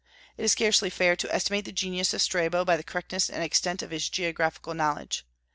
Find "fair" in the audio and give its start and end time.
0.89-1.15